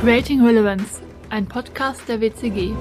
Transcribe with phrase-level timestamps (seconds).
[0.00, 2.72] Creating Relevance, ein Podcast der WCG.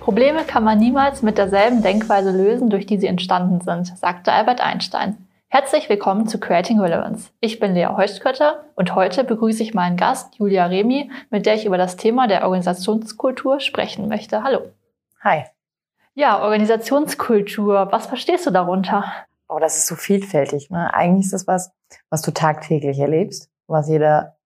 [0.00, 4.62] Probleme kann man niemals mit derselben Denkweise lösen, durch die sie entstanden sind, sagte Albert
[4.62, 5.28] Einstein.
[5.48, 7.32] Herzlich willkommen zu Creating Relevance.
[7.40, 11.66] Ich bin Lea Heustkötter und heute begrüße ich meinen Gast Julia Remi, mit der ich
[11.66, 14.42] über das Thema der Organisationskultur sprechen möchte.
[14.42, 14.70] Hallo.
[15.22, 15.44] Hi.
[16.14, 17.88] Ja, Organisationskultur.
[17.92, 19.04] Was verstehst du darunter?
[19.50, 20.70] Oh, das ist so vielfältig.
[20.70, 20.94] Ne?
[20.94, 21.72] Eigentlich ist das was,
[22.08, 24.36] was du tagtäglich erlebst, was jeder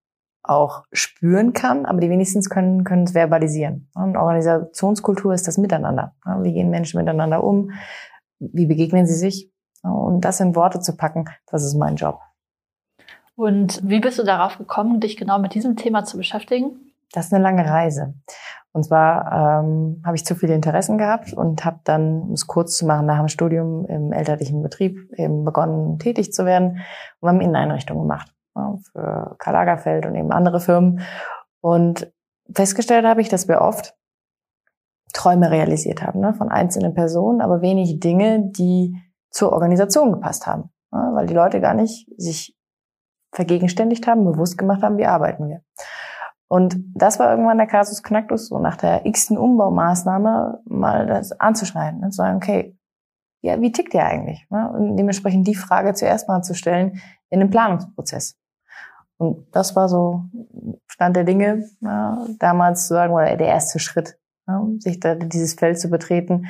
[0.45, 3.89] auch spüren kann, aber die wenigstens können, können es verbalisieren.
[3.95, 6.15] Und Organisationskultur ist das Miteinander.
[6.43, 7.73] Wie gehen Menschen miteinander um?
[8.39, 9.51] Wie begegnen sie sich?
[9.83, 12.21] Und das in Worte zu packen, das ist mein Job.
[13.37, 16.93] Und wie bist du darauf gekommen, dich genau mit diesem Thema zu beschäftigen?
[17.13, 18.15] Das ist eine lange Reise.
[18.73, 22.77] Und zwar ähm, habe ich zu viele Interessen gehabt und habe dann, um es kurz
[22.77, 26.81] zu machen, nach dem Studium im elterlichen Betrieb eben begonnen, tätig zu werden
[27.21, 28.35] und haben Inneneinrichtungen gemacht
[28.93, 31.01] für Karl Lagerfeld und eben andere Firmen.
[31.61, 32.13] Und
[32.53, 33.95] festgestellt habe ich, dass wir oft
[35.13, 38.97] Träume realisiert haben ne, von einzelnen Personen, aber wenig Dinge, die
[39.31, 42.57] zur Organisation gepasst haben, ja, weil die Leute gar nicht sich
[43.33, 45.63] vergegenständigt haben, bewusst gemacht haben, wie arbeiten wir.
[46.49, 52.05] Und das war irgendwann der Kasus Knacktus, so nach der x-ten Umbaumaßnahme mal das anzuschneiden
[52.05, 52.77] und zu sagen, okay,
[53.41, 54.47] ja, wie tickt der eigentlich?
[54.51, 58.39] Und dementsprechend die Frage zuerst mal zu stellen in dem Planungsprozess.
[59.17, 60.25] Und das war so
[60.87, 65.55] Stand der Dinge, ja, damals zu sagen, oder der erste Schritt, ja, sich da dieses
[65.55, 66.47] Feld zu betreten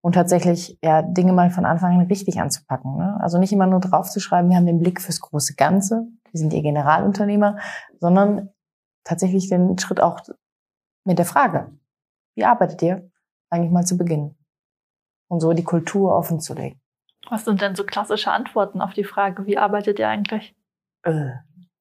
[0.00, 2.96] und tatsächlich ja Dinge mal von Anfang an richtig anzupacken.
[2.96, 3.18] Ne?
[3.20, 6.62] Also nicht immer nur draufzuschreiben, wir haben den Blick fürs große Ganze, wir sind ihr
[6.62, 7.58] Generalunternehmer,
[7.98, 8.50] sondern
[9.04, 10.20] tatsächlich den Schritt auch
[11.04, 11.72] mit der Frage,
[12.34, 13.10] wie arbeitet ihr,
[13.50, 14.36] eigentlich mal zu beginnen.
[15.30, 16.80] Und so die Kultur offen zu legen.
[17.28, 20.56] Was sind denn so klassische Antworten auf die Frage, wie arbeitet ihr eigentlich?
[21.02, 21.32] Äh,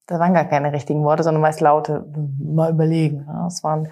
[0.08, 2.06] da waren gar keine richtigen Worte, sondern meist laute,
[2.40, 3.28] mal überlegen.
[3.28, 3.90] Das waren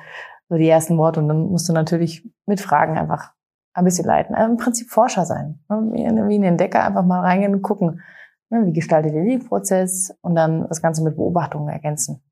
[0.50, 1.20] so die ersten Worte.
[1.20, 3.31] Und dann musst du natürlich mit Fragen einfach
[3.74, 4.34] ein bisschen leiten.
[4.34, 5.59] Also Im Prinzip Forscher sein.
[5.70, 5.92] Ne?
[5.92, 8.02] Wie ein Entdecker einfach mal reingehen und gucken,
[8.50, 8.66] ne?
[8.66, 12.24] wie gestaltet ihr den Prozess und dann das Ganze mit Beobachtungen ergänzen.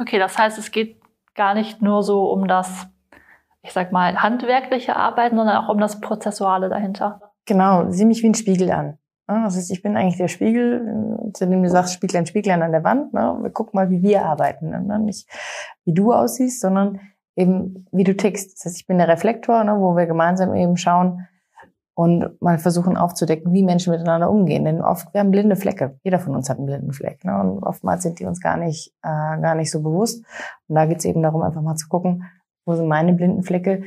[0.00, 1.00] Okay, das heißt, es geht
[1.34, 2.86] gar nicht nur so um das,
[3.62, 7.32] ich sag mal, handwerkliche Arbeiten, sondern auch um das Prozessuale dahinter.
[7.46, 8.98] Genau, sieh mich wie ein Spiegel an.
[9.26, 12.84] Das heißt, ich bin eigentlich der Spiegel, zu dem du sagst, Spieglein, Spieglein an der
[12.84, 13.14] Wand.
[13.14, 13.38] Ne?
[13.40, 14.70] Wir gucken mal, wie wir arbeiten.
[14.70, 14.98] Ne?
[14.98, 15.28] Nicht
[15.84, 17.00] wie du aussiehst, sondern
[17.36, 18.58] eben wie du tickst.
[18.58, 21.26] Das heißt, ich bin der Reflektor, ne, wo wir gemeinsam eben schauen,
[21.94, 24.64] und mal versuchen aufzudecken, wie Menschen miteinander umgehen.
[24.64, 25.98] Denn oft, wir haben blinde Flecke.
[26.02, 27.24] Jeder von uns hat einen blinden Fleck.
[27.24, 27.38] Ne?
[27.38, 30.24] Und oftmals sind die uns gar nicht, äh, gar nicht so bewusst.
[30.66, 32.24] Und da geht es eben darum, einfach mal zu gucken,
[32.66, 33.84] wo sind meine blinden Flecke,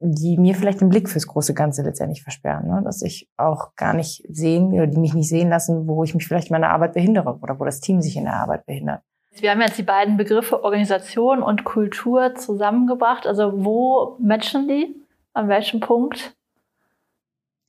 [0.00, 2.66] die mir vielleicht den Blick fürs große Ganze letztendlich versperren.
[2.66, 2.82] Ne?
[2.82, 6.26] Dass ich auch gar nicht sehen oder die mich nicht sehen lassen, wo ich mich
[6.26, 9.02] vielleicht in meiner Arbeit behindere oder wo das Team sich in der Arbeit behindert.
[9.32, 13.26] Wir haben jetzt die beiden Begriffe Organisation und Kultur zusammengebracht.
[13.26, 14.96] Also wo matchen die?
[15.34, 16.34] An welchem Punkt?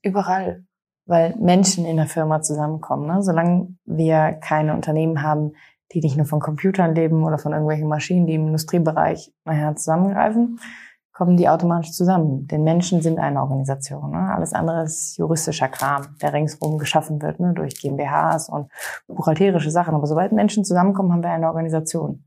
[0.01, 0.63] Überall,
[1.05, 3.07] weil Menschen in der Firma zusammenkommen.
[3.07, 3.21] Ne?
[3.21, 5.53] Solange wir keine Unternehmen haben,
[5.91, 10.59] die nicht nur von Computern leben oder von irgendwelchen Maschinen, die im Industriebereich nachher zusammengreifen,
[11.21, 12.47] kommen die automatisch zusammen.
[12.47, 14.09] Denn Menschen sind eine Organisation.
[14.09, 14.33] Ne?
[14.33, 17.53] Alles andere ist juristischer Kram, der ringsherum geschaffen wird ne?
[17.53, 18.71] durch GmbHs und
[19.07, 19.93] buchhalterische Sachen.
[19.93, 22.25] Aber sobald Menschen zusammenkommen, haben wir eine Organisation.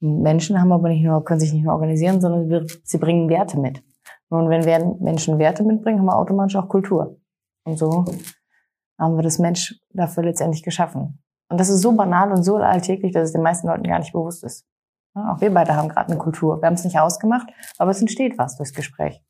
[0.00, 3.84] Menschen haben aber nicht nur, können sich nicht nur organisieren, sondern sie bringen Werte mit.
[4.30, 7.18] Und wenn Menschen Werte mitbringen, haben wir automatisch auch Kultur.
[7.64, 8.06] Und so
[8.98, 11.22] haben wir das Mensch dafür letztendlich geschaffen.
[11.50, 14.14] Und das ist so banal und so alltäglich, dass es den meisten Leuten gar nicht
[14.14, 14.64] bewusst ist.
[15.14, 16.60] Auch wir beide haben gerade eine Kultur.
[16.60, 17.48] Wir haben es nicht ausgemacht,
[17.78, 19.22] aber es entsteht was durchs Gespräch.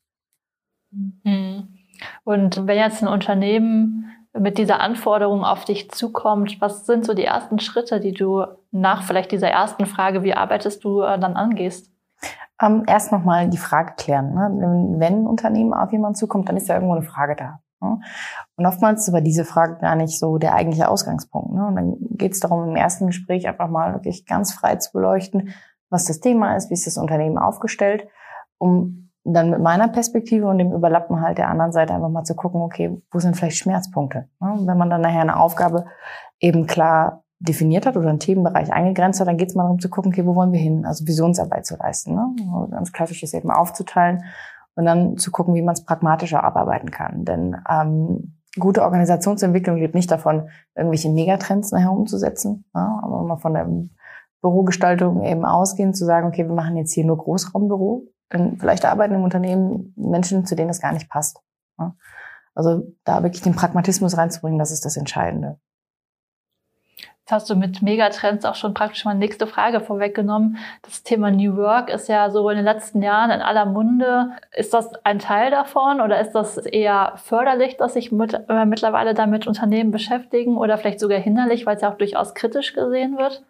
[0.91, 1.77] Mhm.
[2.23, 7.25] Und wenn jetzt ein Unternehmen mit dieser Anforderung auf dich zukommt, was sind so die
[7.25, 11.91] ersten Schritte, die du nach vielleicht dieser ersten Frage, wie arbeitest du, äh, dann angehst?
[12.61, 14.33] Ähm, erst nochmal die Frage klären.
[14.33, 14.97] Ne?
[14.99, 17.59] Wenn ein Unternehmen auf jemanden zukommt, dann ist ja irgendwo eine Frage da.
[17.81, 17.99] Ne?
[18.55, 21.53] Und oftmals ist aber diese Frage gar nicht so der eigentliche Ausgangspunkt.
[21.53, 21.65] Ne?
[21.65, 25.53] Und dann geht es darum, im ersten Gespräch einfach mal wirklich ganz frei zu beleuchten,
[25.91, 28.07] was das Thema ist, wie ist das Unternehmen aufgestellt,
[28.57, 32.35] um dann mit meiner Perspektive und dem Überlappen halt der anderen Seite einfach mal zu
[32.35, 34.27] gucken, okay, wo sind vielleicht Schmerzpunkte?
[34.39, 35.85] Wenn man dann nachher eine Aufgabe
[36.39, 39.89] eben klar definiert hat oder einen Themenbereich eingegrenzt hat, dann geht es mal darum zu
[39.89, 40.85] gucken, okay, wo wollen wir hin?
[40.85, 42.15] Also Visionsarbeit zu leisten.
[42.15, 42.35] Ne?
[42.71, 44.23] Ganz klassisch ist eben aufzuteilen
[44.75, 47.25] und dann zu gucken, wie man es pragmatischer abarbeiten kann.
[47.25, 52.99] Denn ähm, gute Organisationsentwicklung lebt nicht davon, irgendwelche Megatrends nachher umzusetzen, ja?
[53.03, 53.67] aber mal von der
[54.41, 58.07] Bürogestaltung eben ausgehen, zu sagen, okay, wir machen jetzt hier nur Großraumbüro.
[58.33, 61.41] Denn vielleicht arbeiten im Unternehmen Menschen, zu denen das gar nicht passt.
[62.53, 65.59] Also da wirklich den Pragmatismus reinzubringen, das ist das Entscheidende.
[67.29, 70.57] hast du mit Megatrends auch schon praktisch mal nächste Frage vorweggenommen.
[70.81, 74.31] Das Thema New Work ist ja so in den letzten Jahren in aller Munde.
[74.51, 79.13] Ist das ein Teil davon oder ist das eher förderlich, dass sich mit, äh, mittlerweile
[79.13, 83.43] damit Unternehmen beschäftigen oder vielleicht sogar hinderlich, weil es ja auch durchaus kritisch gesehen wird?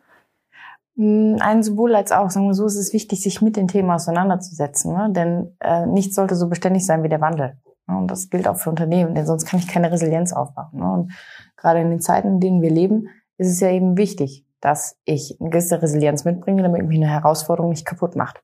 [0.97, 3.91] Hm, ein sowohl als auch, sagen wir so, ist es wichtig, sich mit den Themen
[3.91, 5.09] auseinanderzusetzen, ne?
[5.11, 7.57] denn äh, nichts sollte so beständig sein wie der Wandel.
[7.87, 7.97] Ne?
[7.97, 10.69] Und das gilt auch für Unternehmen, denn sonst kann ich keine Resilienz aufbauen.
[10.73, 10.91] Ne?
[10.91, 11.11] Und
[11.55, 13.07] gerade in den Zeiten, in denen wir leben,
[13.37, 17.71] ist es ja eben wichtig, dass ich eine gewisse Resilienz mitbringe, damit mich eine Herausforderung
[17.71, 18.43] nicht kaputt macht.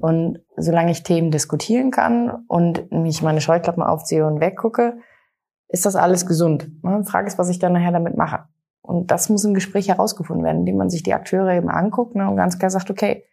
[0.00, 4.98] Und solange ich Themen diskutieren kann und mich meine Scheuklappen aufziehe und weggucke,
[5.68, 6.68] ist das alles gesund.
[6.84, 8.44] Die Frage ist, was ich dann nachher damit mache.
[8.88, 12.28] Und das muss im Gespräch herausgefunden werden, indem man sich die Akteure eben anguckt ne,
[12.28, 13.24] und ganz klar sagt, okay,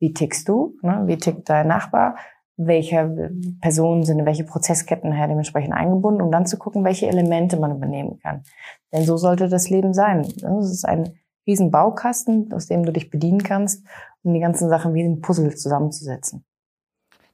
[0.00, 0.76] wie tickst du?
[0.82, 2.16] Ne, wie tickt dein Nachbar?
[2.56, 7.56] welche Personen sind in welche Prozessketten her dementsprechend eingebunden, um dann zu gucken, welche Elemente
[7.56, 8.44] man übernehmen kann.
[8.92, 10.20] Denn so sollte das Leben sein.
[10.20, 13.84] Es ist ein riesen Baukasten, aus dem du dich bedienen kannst,
[14.22, 16.44] um die ganzen Sachen wie ein Puzzle zusammenzusetzen.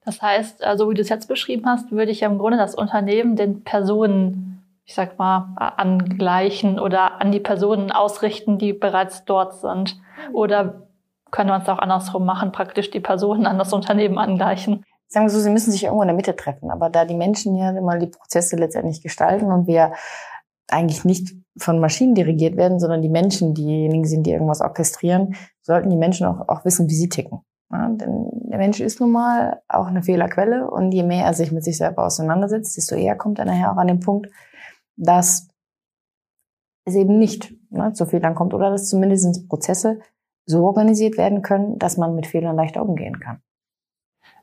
[0.04, 2.74] Das heißt, also wie du es jetzt beschrieben hast, würde ich ja im Grunde das
[2.74, 4.49] Unternehmen den Personen,
[4.90, 9.96] ich sag mal, angleichen oder an die Personen ausrichten, die bereits dort sind.
[10.32, 10.88] Oder
[11.30, 14.84] könnte man es auch andersrum machen, praktisch die Personen an das Unternehmen angleichen?
[15.06, 16.72] sagen wir so, sie müssen sich irgendwo in der Mitte treffen.
[16.72, 19.92] Aber da die Menschen ja immer die Prozesse letztendlich gestalten und wir
[20.68, 25.90] eigentlich nicht von Maschinen dirigiert werden, sondern die Menschen diejenigen sind, die irgendwas orchestrieren, sollten
[25.90, 27.42] die Menschen auch, auch wissen, wie sie ticken.
[27.72, 31.52] Ja, denn der Mensch ist nun mal auch eine Fehlerquelle und je mehr er sich
[31.52, 34.28] mit sich selber auseinandersetzt, desto eher kommt er nachher auch an den Punkt,
[35.00, 35.48] dass
[36.84, 40.00] es eben nicht ne, zu Fehlern kommt oder dass zumindest Prozesse
[40.46, 43.42] so organisiert werden können, dass man mit Fehlern leichter umgehen kann.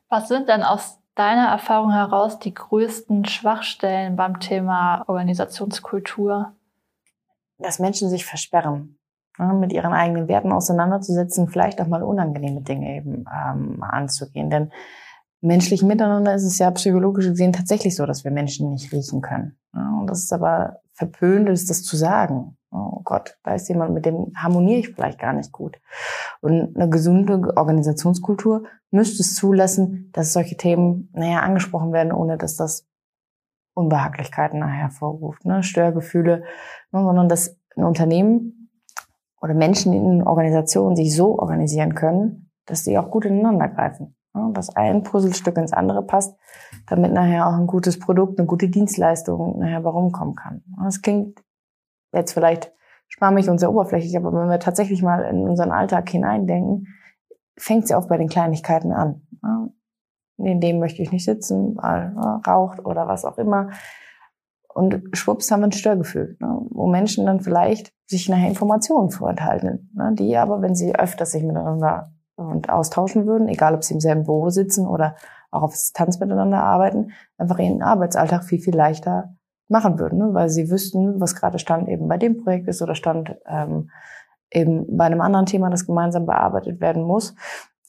[0.10, 6.54] Was sind denn aus deiner Erfahrung heraus die größten Schwachstellen beim Thema Organisationskultur?
[7.58, 8.98] Dass Menschen sich versperren,
[9.38, 14.50] ne, mit ihren eigenen Werten auseinanderzusetzen, vielleicht auch mal unangenehme Dinge eben ähm, anzugehen.
[14.50, 14.72] Denn
[15.42, 19.58] menschlich miteinander ist es ja psychologisch gesehen tatsächlich so, dass wir Menschen nicht riechen können.
[19.72, 24.06] Und das ist aber verpönt, ist das zu sagen oh Gott, da ist jemand, mit
[24.06, 25.80] dem harmoniere ich vielleicht gar nicht gut.
[26.42, 32.56] Und eine gesunde Organisationskultur müsste es zulassen, dass solche Themen naja, angesprochen werden, ohne dass
[32.56, 32.86] das
[33.74, 35.64] Unbehaglichkeiten nachher hervorruft, ne?
[35.64, 36.44] Störgefühle,
[36.92, 37.04] ne?
[37.04, 38.72] sondern dass ein Unternehmen
[39.40, 44.17] oder Menschen in Organisationen sich so organisieren können, dass sie auch gut ineinander greifen.
[44.38, 44.54] Ne?
[44.54, 46.38] Dass ein Puzzlestück ins andere passt,
[46.88, 50.64] damit nachher auch ein gutes Produkt, eine gute Dienstleistung nachher herumkommen kann.
[50.84, 51.44] Das klingt
[52.14, 52.72] jetzt vielleicht
[53.10, 56.88] schwammig und sehr oberflächlich, aber wenn wir tatsächlich mal in unseren Alltag hineindenken,
[57.58, 59.22] fängt sie auch bei den Kleinigkeiten an.
[60.38, 63.72] In dem möchte ich nicht sitzen, weil ne, raucht oder was auch immer.
[64.72, 69.90] Und schwupps haben wir ein Störgefühl, ne, wo Menschen dann vielleicht sich nachher Informationen vorenthalten,
[69.96, 74.00] ne, die aber, wenn sie öfter sich miteinander und austauschen würden, egal ob sie im
[74.00, 75.16] selben Büro sitzen oder
[75.52, 79.36] auch auf Distanz miteinander arbeiten, einfach ihren Arbeitsalltag viel, viel leichter
[79.68, 80.34] machen würden, ne?
[80.34, 83.90] weil sie wüssten, was gerade Stand eben bei dem Projekt ist oder Stand ähm,
[84.52, 87.36] eben bei einem anderen Thema, das gemeinsam bearbeitet werden muss.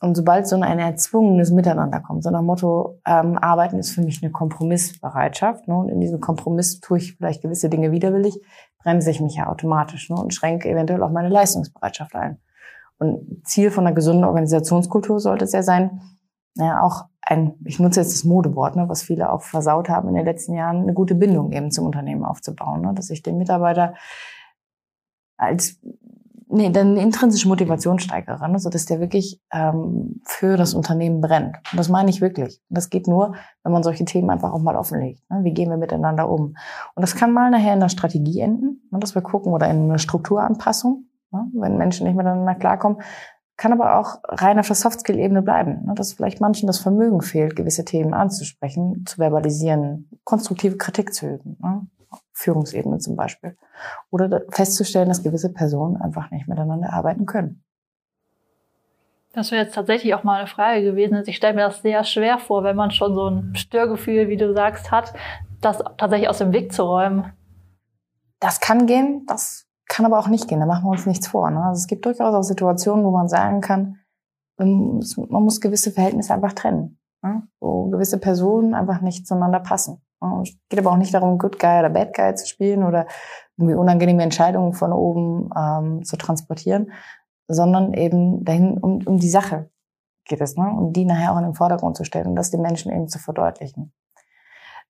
[0.01, 4.23] Und sobald so ein erzwungenes Miteinander kommt, so nach Motto, ähm, Arbeiten ist für mich
[4.23, 5.77] eine Kompromissbereitschaft, ne?
[5.77, 8.41] und in diesem Kompromiss tue ich vielleicht gewisse Dinge widerwillig,
[8.83, 10.17] bremse ich mich ja automatisch ne?
[10.17, 12.39] und schränke eventuell auch meine Leistungsbereitschaft ein.
[12.99, 16.01] Und Ziel von einer gesunden Organisationskultur sollte es ja sein,
[16.55, 20.15] ja, auch ein, ich nutze jetzt das Modewort, ne, was viele auch versaut haben in
[20.15, 23.95] den letzten Jahren, eine gute Bindung eben zum Unternehmen aufzubauen, ne, dass ich den Mitarbeiter
[25.37, 25.79] als
[26.49, 31.21] nee, dann eine intrinsische Motivation steigere, ne, so dass der wirklich ähm, für das Unternehmen
[31.21, 31.57] brennt.
[31.71, 32.61] Und das meine ich wirklich.
[32.69, 35.23] Und das geht nur, wenn man solche Themen einfach auch mal offenlegt.
[35.31, 35.41] Ne?
[35.45, 36.57] Wie gehen wir miteinander um?
[36.95, 39.85] Und das kann mal nachher in der Strategie enden, ne, dass wir gucken oder in
[39.85, 43.01] einer Strukturanpassung, ne, wenn Menschen nicht miteinander klarkommen,
[43.57, 45.85] kann aber auch rein auf der Softskill-Ebene bleiben.
[45.85, 45.95] Ne?
[45.95, 51.59] Dass vielleicht manchen das Vermögen fehlt, gewisse Themen anzusprechen, zu verbalisieren, konstruktive Kritik zu üben.
[51.61, 51.87] Ne?
[52.33, 53.57] Führungsebene zum Beispiel.
[54.11, 57.65] Oder festzustellen, dass gewisse Personen einfach nicht miteinander arbeiten können.
[59.33, 61.15] Das wäre jetzt tatsächlich auch mal eine Frage gewesen.
[61.15, 64.37] Also ich stelle mir das sehr schwer vor, wenn man schon so ein Störgefühl, wie
[64.37, 65.13] du sagst, hat,
[65.61, 67.33] das tatsächlich aus dem Weg zu räumen.
[68.41, 71.51] Das kann gehen, das kann aber auch nicht gehen, da machen wir uns nichts vor.
[71.51, 71.63] Ne?
[71.65, 73.99] Also es gibt durchaus auch Situationen, wo man sagen kann,
[74.59, 77.43] man muss gewisse Verhältnisse einfach trennen, ne?
[77.61, 80.03] wo gewisse Personen einfach nicht zueinander passen.
[80.43, 83.07] Es geht aber auch nicht darum, Good Guy oder Bad Guy zu spielen oder
[83.57, 86.91] irgendwie unangenehme Entscheidungen von oben ähm, zu transportieren,
[87.47, 89.71] sondern eben dahin um, um die Sache
[90.25, 90.69] geht es, ne?
[90.69, 93.19] um die nachher auch in den Vordergrund zu stellen und das den Menschen eben zu
[93.19, 93.93] verdeutlichen.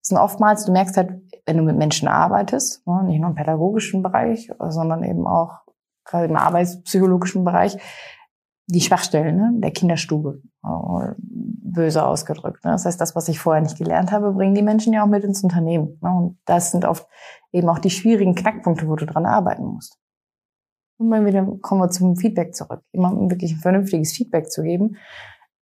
[0.09, 1.11] Sind oftmals, du merkst halt,
[1.45, 5.61] wenn du mit Menschen arbeitest, ne, nicht nur im pädagogischen Bereich, sondern eben auch
[6.07, 7.77] gerade im arbeitspsychologischen Bereich,
[8.67, 12.65] die Schwachstellen ne, der Kinderstube, äh, böse ausgedrückt.
[12.65, 12.71] Ne?
[12.71, 15.25] Das heißt, das, was ich vorher nicht gelernt habe, bringen die Menschen ja auch mit
[15.25, 15.99] ins Unternehmen.
[16.01, 16.11] Ne?
[16.11, 17.07] Und das sind oft
[17.53, 19.99] eben auch die schwierigen Knackpunkte, wo du dran arbeiten musst.
[20.99, 22.81] Und dann wieder kommen wir zum Feedback zurück.
[22.93, 24.97] Jemandem wirklich ein vernünftiges Feedback zu geben,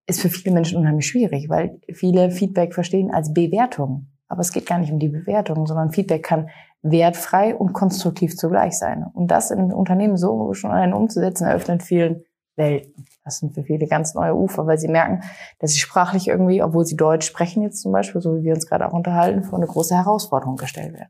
[0.08, 4.08] ist für viele Menschen unheimlich schwierig, weil viele Feedback verstehen als Bewertung.
[4.27, 6.50] Aber es geht gar nicht um die Bewertung, sondern Feedback kann
[6.82, 9.05] wertfrei und konstruktiv zugleich sein.
[9.13, 12.24] Und das in Unternehmen so schon allein umzusetzen, eröffnet vielen
[12.55, 13.05] Welten.
[13.24, 15.22] Das sind für viele ganz neue Ufer, weil sie merken,
[15.60, 18.67] dass sie sprachlich irgendwie, obwohl sie Deutsch sprechen jetzt zum Beispiel, so wie wir uns
[18.67, 21.10] gerade auch unterhalten, vor eine große Herausforderung gestellt werden.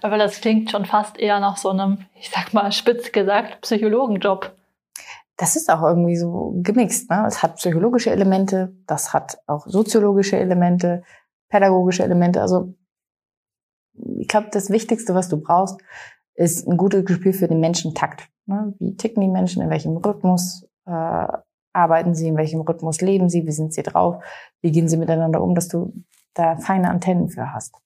[0.00, 4.52] Aber das klingt schon fast eher nach so einem, ich sag mal spitz gesagt, Psychologenjob.
[5.36, 7.10] Das ist auch irgendwie so gemixt.
[7.10, 7.24] Ne?
[7.26, 11.02] Es hat psychologische Elemente, das hat auch soziologische Elemente,
[11.52, 12.40] pädagogische Elemente.
[12.40, 12.74] Also
[14.18, 15.78] ich glaube, das Wichtigste, was du brauchst,
[16.34, 18.28] ist ein gutes Gespür für den Menschentakt.
[18.46, 18.74] Ne?
[18.78, 21.26] Wie ticken die Menschen, in welchem Rhythmus äh,
[21.74, 24.24] arbeiten sie, in welchem Rhythmus leben sie, wie sind sie drauf,
[24.62, 25.92] wie gehen sie miteinander um, dass du
[26.32, 27.76] da feine Antennen für hast.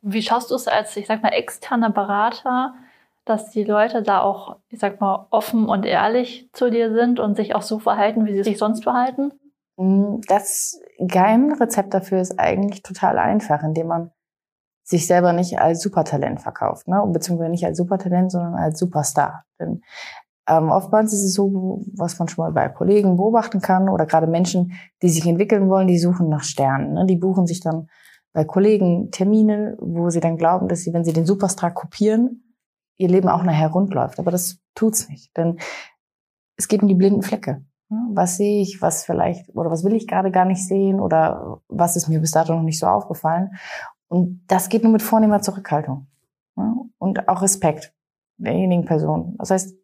[0.00, 2.74] Wie schaust du es als, ich sag mal, externer Berater,
[3.26, 7.36] dass die Leute da auch, ich sag mal, offen und ehrlich zu dir sind und
[7.36, 9.32] sich auch so verhalten, wie sie sich sonst verhalten?
[9.76, 10.20] Mm,
[11.08, 14.10] Geheimrezept dafür ist eigentlich total einfach, indem man
[14.84, 17.02] sich selber nicht als Supertalent verkauft, ne?
[17.06, 19.44] beziehungsweise nicht als Supertalent, sondern als Superstar.
[19.60, 19.82] Denn
[20.48, 24.26] ähm, oftmals ist es so, was man schon mal bei Kollegen beobachten kann oder gerade
[24.26, 26.94] Menschen, die sich entwickeln wollen, die suchen nach Sternen.
[26.94, 27.06] Ne?
[27.06, 27.88] Die buchen sich dann
[28.32, 32.56] bei Kollegen Termine, wo sie dann glauben, dass sie, wenn sie den Superstar kopieren,
[32.96, 34.18] ihr Leben auch nachher rund läuft.
[34.18, 35.58] Aber das tut's nicht, denn
[36.56, 37.64] es geht um die blinden Flecke.
[38.14, 41.96] Was sehe ich, was vielleicht oder was will ich gerade gar nicht sehen oder was
[41.96, 43.50] ist mir bis dato noch nicht so aufgefallen?
[44.08, 46.06] Und das geht nur mit vornehmer Zurückhaltung
[46.98, 47.94] und auch Respekt
[48.36, 49.34] derjenigen Person.
[49.38, 49.76] Das heißt,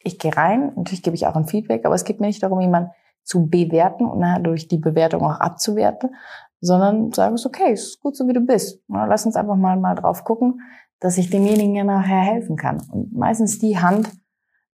[0.00, 2.60] ich gehe rein, natürlich gebe ich auch ein Feedback, aber es geht mir nicht darum,
[2.60, 2.90] jemanden
[3.22, 6.14] zu bewerten und durch die Bewertung auch abzuwerten,
[6.60, 8.82] sondern sage es, okay, es ist gut so, wie du bist.
[8.88, 10.60] Lass uns einfach mal, mal drauf gucken,
[11.00, 12.82] dass ich demjenigen ja nachher helfen kann.
[12.90, 14.10] Und meistens die Hand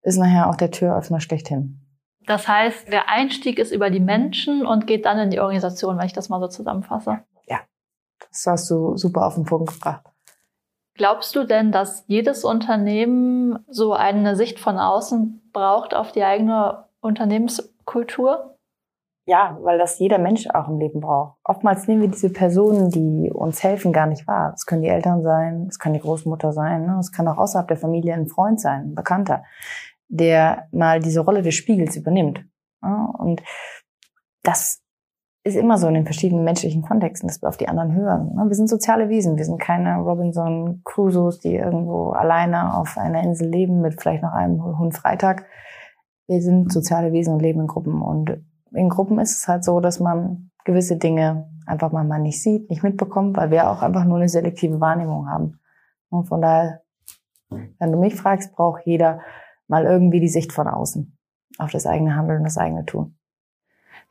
[0.01, 1.86] ist nachher auch der Türöffner schlechthin.
[2.27, 6.05] Das heißt, der Einstieg ist über die Menschen und geht dann in die Organisation, wenn
[6.05, 7.21] ich das mal so zusammenfasse.
[7.47, 7.59] Ja,
[8.19, 10.03] das hast du super auf den Punkt gebracht.
[10.95, 16.85] Glaubst du denn, dass jedes Unternehmen so eine Sicht von außen braucht auf die eigene
[16.99, 18.57] Unternehmenskultur?
[19.25, 21.37] Ja, weil das jeder Mensch auch im Leben braucht.
[21.43, 24.53] Oftmals nehmen wir diese Personen, die uns helfen, gar nicht wahr.
[24.55, 26.97] Es können die Eltern sein, es kann die Großmutter sein, ne?
[26.99, 29.43] es kann auch außerhalb der Familie ein Freund sein, ein Bekannter,
[30.07, 32.43] der mal diese Rolle des Spiegels übernimmt.
[33.17, 33.41] Und
[34.43, 34.81] das
[35.43, 38.35] ist immer so in den verschiedenen menschlichen Kontexten, dass wir auf die anderen hören.
[38.35, 39.37] Wir sind soziale Wesen.
[39.37, 44.33] Wir sind keine Robinson Crusoes, die irgendwo alleine auf einer Insel leben mit vielleicht noch
[44.33, 45.45] einem Hund Freitag.
[46.27, 48.01] Wir sind soziale Wesen und leben in Gruppen.
[48.01, 52.43] Und in Gruppen ist es halt so, dass man gewisse Dinge einfach mal, mal nicht
[52.43, 55.59] sieht, nicht mitbekommt, weil wir auch einfach nur eine selektive Wahrnehmung haben.
[56.09, 56.81] Und von daher,
[57.49, 59.21] wenn du mich fragst, braucht jeder
[59.67, 61.17] mal irgendwie die Sicht von außen
[61.57, 63.17] auf das eigene Handeln, das eigene Tun.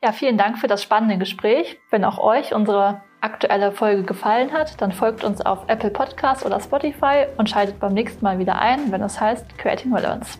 [0.03, 1.79] Ja, vielen Dank für das spannende Gespräch.
[1.89, 6.59] Wenn auch euch unsere aktuelle Folge gefallen hat, dann folgt uns auf Apple Podcasts oder
[6.59, 10.37] Spotify und schaltet beim nächsten Mal wieder ein, wenn es heißt Creating Relevance.